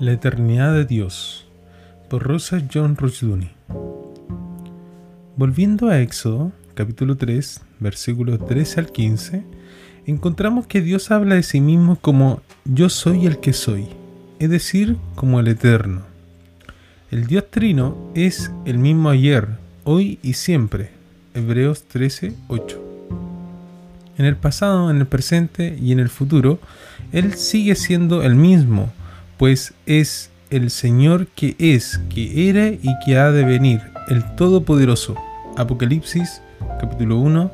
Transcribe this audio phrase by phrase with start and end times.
[0.00, 1.48] La eternidad de Dios
[2.08, 3.50] por Rosa John Rushduni.
[5.36, 9.42] Volviendo a Éxodo, capítulo 3, versículos 13 al 15,
[10.06, 13.88] encontramos que Dios habla de sí mismo como yo soy el que soy,
[14.38, 16.02] es decir, como el eterno.
[17.10, 19.48] El Dios Trino es el mismo ayer,
[19.82, 20.90] hoy y siempre.
[21.34, 22.84] Hebreos 13, 8.
[24.16, 26.60] En el pasado, en el presente y en el futuro,
[27.10, 28.92] Él sigue siendo el mismo,
[29.38, 35.16] pues es el Señor que es, que era y que ha de venir, el Todopoderoso.
[35.56, 36.42] Apocalipsis
[36.80, 37.50] capítulo 1,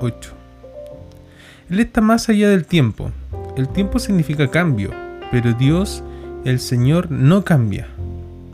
[0.00, 0.32] 8.
[1.70, 3.10] Él está más allá del tiempo.
[3.56, 4.90] El tiempo significa cambio,
[5.30, 6.02] pero Dios,
[6.44, 7.88] el Señor, no cambia.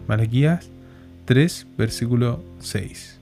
[0.09, 0.69] Malaquías
[1.27, 3.19] 3, versículo 6.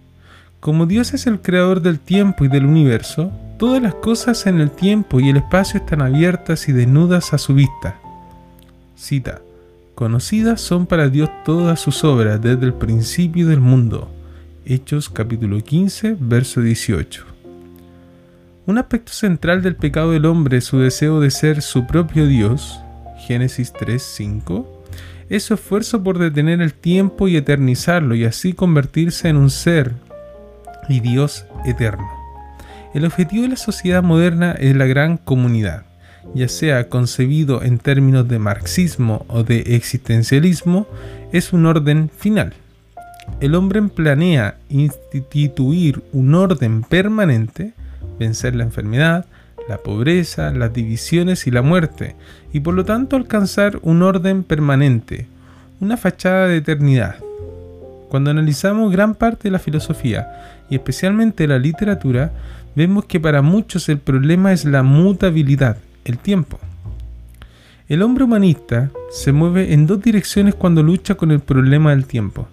[0.61, 4.71] Como Dios es el creador del tiempo y del universo, todas las cosas en el
[4.71, 7.97] tiempo y el espacio están abiertas y desnudas a su vista.
[8.97, 9.41] Cita.
[9.99, 14.09] Conocidas son para Dios todas sus obras desde el principio del mundo.
[14.65, 17.25] Hechos capítulo 15, verso 18.
[18.67, 22.79] Un aspecto central del pecado del hombre es su deseo de ser su propio Dios,
[23.27, 24.85] Génesis 3, 5,
[25.31, 29.95] es su esfuerzo por detener el tiempo y eternizarlo y así convertirse en un ser
[30.89, 32.09] y Dios eterno.
[32.95, 35.88] El objetivo de la sociedad moderna es la gran comunidad
[36.35, 40.87] ya sea concebido en términos de marxismo o de existencialismo,
[41.33, 42.55] es un orden final.
[43.41, 47.73] El hombre planea instituir un orden permanente,
[48.19, 49.27] vencer la enfermedad,
[49.69, 52.17] la pobreza, las divisiones y la muerte,
[52.53, 55.27] y por lo tanto alcanzar un orden permanente,
[55.81, 57.17] una fachada de eternidad.
[58.09, 60.27] Cuando analizamos gran parte de la filosofía,
[60.71, 62.33] y especialmente la literatura,
[62.75, 65.77] vemos que para muchos el problema es la mutabilidad,
[66.09, 66.59] el tiempo.
[67.89, 72.49] El hombre humanista se mueve en dos direcciones cuando lucha con el problema del tiempo,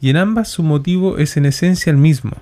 [0.00, 2.32] y en ambas su motivo es en esencia el mismo.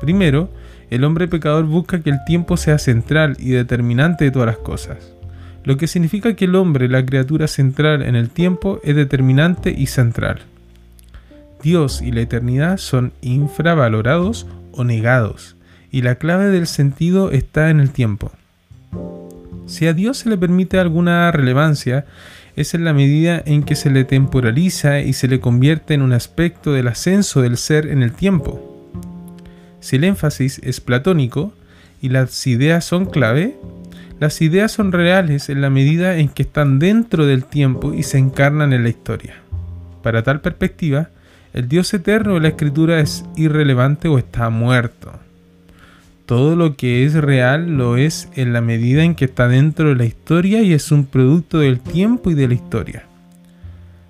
[0.00, 0.50] Primero,
[0.90, 5.12] el hombre pecador busca que el tiempo sea central y determinante de todas las cosas,
[5.64, 9.86] lo que significa que el hombre, la criatura central en el tiempo, es determinante y
[9.86, 10.42] central.
[11.62, 15.56] Dios y la eternidad son infravalorados o negados,
[15.90, 18.32] y la clave del sentido está en el tiempo.
[19.74, 22.06] Si a Dios se le permite alguna relevancia,
[22.54, 26.12] es en la medida en que se le temporaliza y se le convierte en un
[26.12, 28.88] aspecto del ascenso del ser en el tiempo.
[29.80, 31.52] Si el énfasis es platónico
[32.00, 33.56] y las ideas son clave,
[34.20, 38.18] las ideas son reales en la medida en que están dentro del tiempo y se
[38.18, 39.34] encarnan en la historia.
[40.04, 41.08] Para tal perspectiva,
[41.52, 45.23] el Dios eterno de la escritura es irrelevante o está muerto
[46.26, 49.96] todo lo que es real lo es en la medida en que está dentro de
[49.96, 53.04] la historia y es un producto del tiempo y de la historia.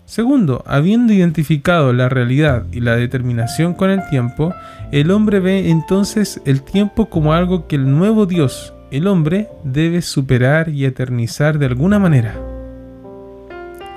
[0.07, 4.55] Segundo, habiendo identificado la realidad y la determinación con el tiempo,
[4.93, 10.03] el hombre ve entonces el tiempo como algo que el nuevo Dios, el hombre, debe
[10.03, 12.35] superar y eternizar de alguna manera.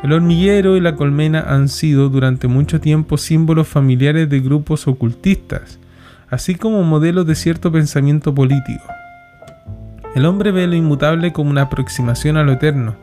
[0.03, 5.79] El hormiguero y la colmena han sido durante mucho tiempo símbolos familiares de grupos ocultistas,
[6.29, 8.85] así como modelos de cierto pensamiento político.
[10.15, 12.95] El hombre ve lo inmutable como una aproximación a lo eterno,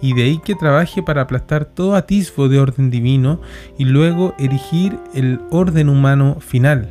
[0.00, 3.40] y de ahí que trabaje para aplastar todo atisbo de orden divino
[3.78, 6.88] y luego erigir el orden humano final,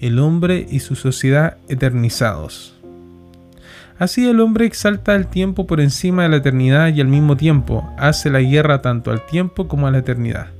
[0.00, 2.74] el hombre y su sociedad eternizados.
[3.98, 7.92] Así el hombre exalta el tiempo por encima de la eternidad y al mismo tiempo
[7.98, 10.57] hace la guerra tanto al tiempo como a la eternidad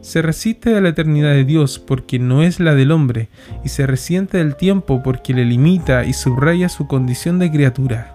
[0.00, 3.28] se resiste a la eternidad de Dios porque no es la del hombre,
[3.64, 8.14] y se resiente del tiempo porque le limita y subraya su condición de criatura.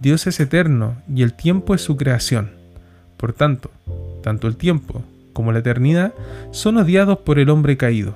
[0.00, 2.50] Dios es eterno y el tiempo es su creación.
[3.16, 3.70] Por tanto,
[4.22, 5.02] tanto el tiempo
[5.32, 6.12] como la eternidad
[6.50, 8.14] son odiados por el hombre caído.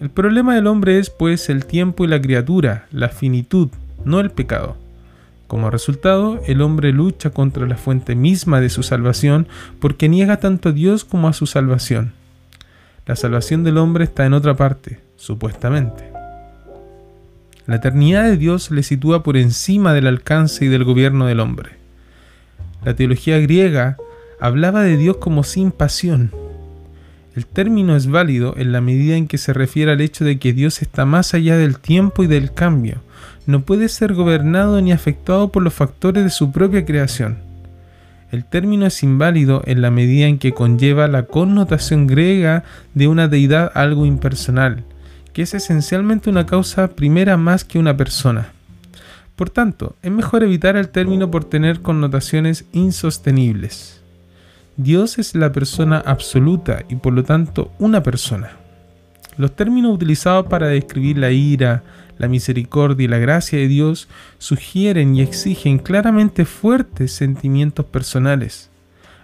[0.00, 3.68] El problema del hombre es pues el tiempo y la criatura, la finitud,
[4.04, 4.76] no el pecado.
[5.56, 9.48] Como resultado, el hombre lucha contra la fuente misma de su salvación
[9.80, 12.12] porque niega tanto a Dios como a su salvación.
[13.06, 16.12] La salvación del hombre está en otra parte, supuestamente.
[17.66, 21.70] La eternidad de Dios le sitúa por encima del alcance y del gobierno del hombre.
[22.84, 23.96] La teología griega
[24.38, 26.32] hablaba de Dios como sin pasión.
[27.34, 30.52] El término es válido en la medida en que se refiere al hecho de que
[30.52, 33.00] Dios está más allá del tiempo y del cambio,
[33.46, 37.38] no puede ser gobernado ni afectado por los factores de su propia creación.
[38.32, 42.64] El término es inválido en la medida en que conlleva la connotación griega
[42.94, 44.84] de una deidad algo impersonal,
[45.32, 48.48] que es esencialmente una causa primera más que una persona.
[49.36, 54.00] Por tanto, es mejor evitar el término por tener connotaciones insostenibles.
[54.76, 58.50] Dios es la persona absoluta y por lo tanto una persona.
[59.36, 61.82] Los términos utilizados para describir la ira,
[62.18, 68.70] la misericordia y la gracia de Dios sugieren y exigen claramente fuertes sentimientos personales.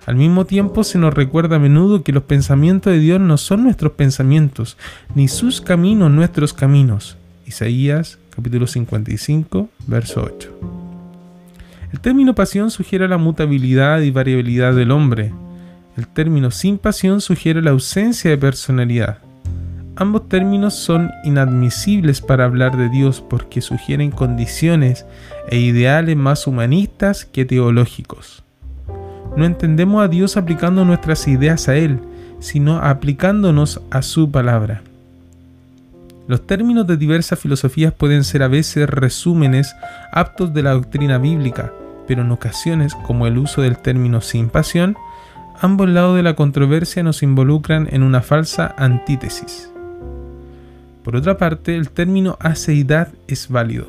[0.04, 3.62] Al mismo tiempo se nos recuerda a menudo que los pensamientos de Dios no son
[3.62, 4.76] nuestros pensamientos,
[5.14, 7.16] ni sus caminos nuestros caminos.
[7.46, 10.50] Isaías capítulo 55, verso 8.
[11.92, 15.32] El término pasión sugiere la mutabilidad y variabilidad del hombre.
[15.96, 19.18] El término sin pasión sugiere la ausencia de personalidad.
[19.96, 25.04] Ambos términos son inadmisibles para hablar de Dios porque sugieren condiciones
[25.48, 28.42] e ideales más humanistas que teológicos.
[29.36, 32.00] No entendemos a Dios aplicando nuestras ideas a Él,
[32.40, 34.82] sino aplicándonos a su palabra.
[36.26, 39.74] Los términos de diversas filosofías pueden ser a veces resúmenes
[40.12, 41.72] aptos de la doctrina bíblica,
[42.06, 44.96] pero en ocasiones, como el uso del término sin pasión,
[45.60, 49.71] ambos lados de la controversia nos involucran en una falsa antítesis.
[51.04, 53.86] Por otra parte, el término aceidad es válido,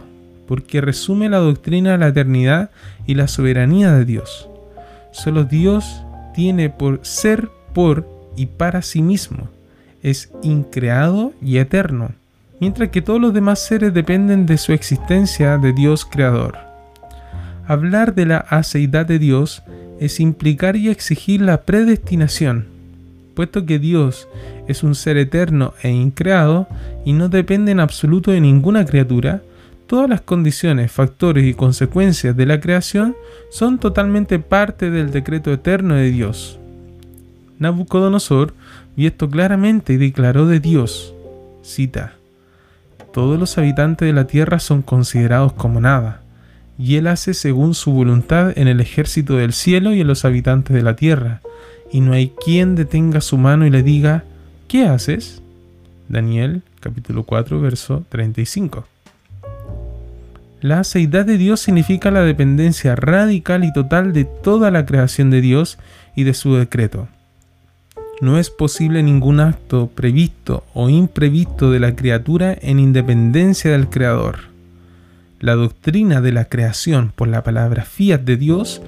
[0.48, 2.72] porque resume la doctrina de la eternidad
[3.06, 4.50] y la soberanía de Dios.
[5.12, 9.50] Solo Dios tiene por ser por y para sí mismo,
[10.02, 12.12] es increado y eterno,
[12.60, 16.58] mientras que todos los demás seres dependen de su existencia de Dios creador.
[17.68, 19.64] Hablar de la aceidad de Dios
[20.00, 22.73] es implicar y exigir la predestinación,
[23.34, 24.28] puesto que Dios
[24.68, 26.68] es un ser eterno e increado
[27.06, 29.42] y no depende en absoluto de ninguna criatura,
[29.88, 33.16] todas las condiciones, factores y consecuencias de la creación
[33.52, 36.60] son totalmente parte del decreto eterno de Dios.
[37.60, 38.54] Nabucodonosor
[38.96, 41.14] vio esto claramente y declaró de Dios,
[41.64, 42.14] cita,
[43.14, 46.22] Todos los habitantes de la tierra son considerados como nada,
[46.78, 50.76] y él hace según su voluntad en el ejército del cielo y en los habitantes
[50.76, 51.42] de la tierra,
[51.94, 54.26] y no hay quien detenga su mano y le diga,
[54.68, 55.42] ¿qué haces?
[56.10, 58.86] Daniel capítulo 4 verso 35.
[60.60, 65.42] La aceidad de Dios significa la dependencia radical y total de toda la creación de
[65.42, 65.78] Dios
[66.16, 67.08] y de su decreto.
[68.22, 74.40] No es posible ningún acto previsto o imprevisto de la criatura en independencia del Creador.
[75.40, 78.82] La doctrina de la creación por la palabra fiat de Dios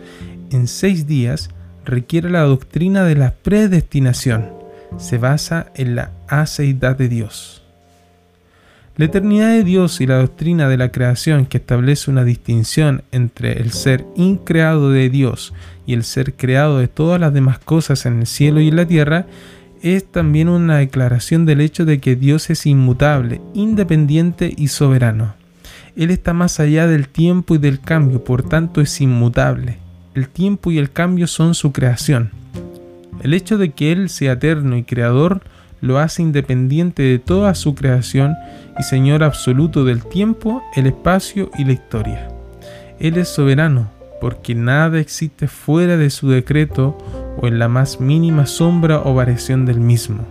[0.52, 1.50] en seis días
[1.86, 4.50] requiere la doctrina de la predestinación.
[4.98, 7.62] Se basa en la aceidad de Dios.
[8.98, 13.60] La eternidad de Dios y la doctrina de la creación que establece una distinción entre
[13.60, 15.54] el ser increado de Dios
[15.86, 18.86] y el ser creado de todas las demás cosas en el cielo y en la
[18.86, 19.26] tierra
[19.82, 25.36] es también una declaración del hecho de que Dios es inmutable, independiente y soberano.
[25.98, 29.85] Él está más allá del tiempo y del cambio, por tanto es inmutable
[30.16, 32.32] el tiempo y el cambio son su creación.
[33.22, 35.42] El hecho de que Él sea eterno y creador
[35.82, 38.36] lo hace independiente de toda su creación
[38.80, 42.30] y Señor absoluto del tiempo, el espacio y la historia.
[43.00, 43.90] Él es soberano,
[44.22, 46.98] porque nada existe fuera de su decreto
[47.38, 50.26] o en la más mínima sombra o variación del mismo.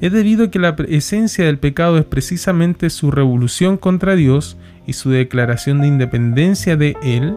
[0.00, 4.56] Es debido a que la esencia del pecado es precisamente su revolución contra Dios
[4.86, 7.36] y su declaración de independencia de Él,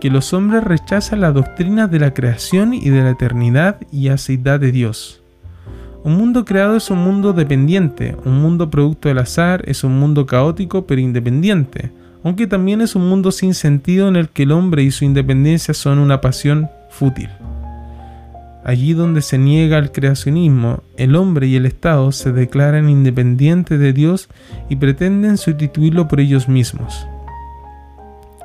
[0.00, 4.58] que los hombres rechazan la doctrina de la creación y de la eternidad y aceidad
[4.58, 5.22] de Dios.
[6.02, 10.24] Un mundo creado es un mundo dependiente, un mundo producto del azar es un mundo
[10.24, 11.92] caótico pero independiente,
[12.24, 15.74] aunque también es un mundo sin sentido en el que el hombre y su independencia
[15.74, 17.28] son una pasión fútil.
[18.64, 23.92] Allí donde se niega el creacionismo, el hombre y el Estado se declaran independientes de
[23.92, 24.28] Dios
[24.68, 27.06] y pretenden sustituirlo por ellos mismos.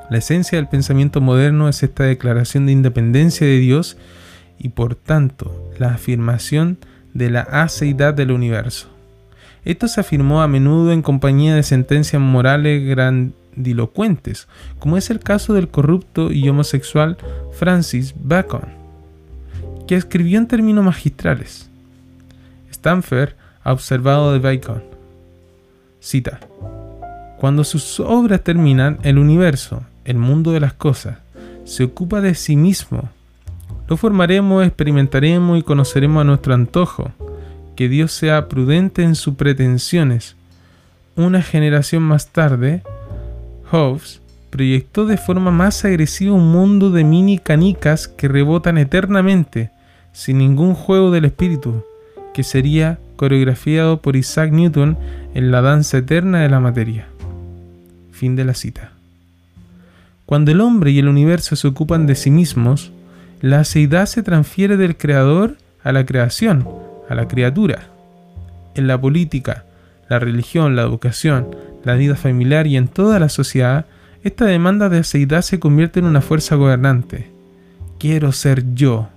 [0.08, 3.96] La esencia del pensamiento moderno es esta declaración de independencia de Dios
[4.58, 6.78] y por tanto la afirmación
[7.12, 8.88] de la aceidad del universo.
[9.64, 14.46] Esto se afirmó a menudo en compañía de sentencias morales grandilocuentes,
[14.78, 17.16] como es el caso del corrupto y homosexual
[17.52, 18.68] Francis Bacon,
[19.88, 21.68] que escribió en términos magistrales.
[22.70, 23.30] Stanford
[23.64, 24.84] ha observado de Bacon.
[25.98, 26.38] Cita.
[27.38, 31.18] Cuando sus obras terminan, el universo, el mundo de las cosas,
[31.64, 33.10] se ocupa de sí mismo.
[33.88, 37.10] Lo formaremos, experimentaremos y conoceremos a nuestro antojo.
[37.76, 40.36] Que Dios sea prudente en sus pretensiones.
[41.14, 42.82] Una generación más tarde,
[43.70, 49.70] Hobbes proyectó de forma más agresiva un mundo de mini canicas que rebotan eternamente,
[50.12, 51.84] sin ningún juego del espíritu,
[52.32, 54.96] que sería coreografiado por Isaac Newton
[55.34, 57.06] en la danza eterna de la materia.
[58.12, 58.95] Fin de la cita.
[60.26, 62.90] Cuando el hombre y el universo se ocupan de sí mismos,
[63.40, 66.68] la aceidad se transfiere del creador a la creación,
[67.08, 67.90] a la criatura.
[68.74, 69.64] En la política,
[70.08, 71.54] la religión, la educación,
[71.84, 73.86] la vida familiar y en toda la sociedad,
[74.24, 77.30] esta demanda de aceidad se convierte en una fuerza gobernante.
[78.00, 79.08] Quiero ser yo.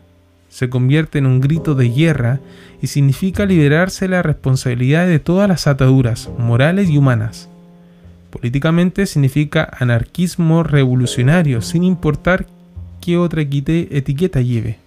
[0.50, 2.39] Se convierte en un grito de guerra
[2.84, 7.50] y significa liberarse de la responsabilidad de todas las ataduras morales y humanas.
[8.29, 12.45] Políticamente significa anarquismo revolucionario, sin importar
[13.01, 14.77] qué otra etiqueta lleve.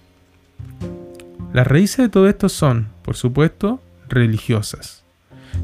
[1.53, 5.03] Las raíces de todo esto son, por supuesto, religiosas.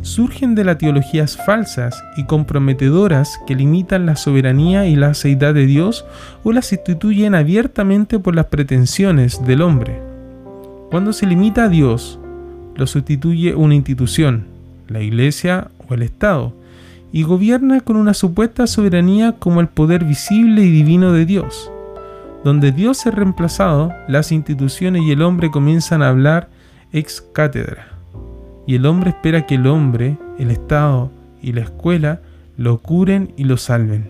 [0.01, 5.65] Surgen de las teologías falsas y comprometedoras que limitan la soberanía y la aceidad de
[5.65, 6.05] Dios
[6.43, 10.00] o las instituyen abiertamente por las pretensiones del hombre.
[10.91, 12.19] Cuando se limita a Dios,
[12.75, 14.45] lo sustituye una institución,
[14.88, 16.53] la Iglesia o el Estado,
[17.12, 21.72] y gobierna con una supuesta soberanía como el poder visible y divino de Dios.
[22.44, 26.50] Donde Dios es reemplazado, las instituciones y el hombre comienzan a hablar
[26.94, 27.88] ex cátedra.
[28.66, 31.12] Y el hombre espera que el hombre, el Estado
[31.42, 32.22] y la escuela
[32.58, 34.10] lo curen y lo salven.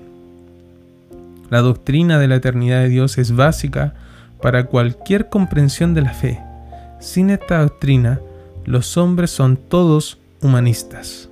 [1.50, 3.94] La doctrina de la eternidad de Dios es básica
[4.42, 6.40] para cualquier comprensión de la fe.
[7.00, 8.20] Sin esta doctrina,
[8.66, 11.29] los hombres son todos humanistas.